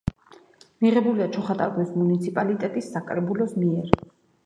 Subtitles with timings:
[0.85, 3.99] მიღებულია ჩოხატაურის მუნიციპალიტეტის საკრებულოს მიერ.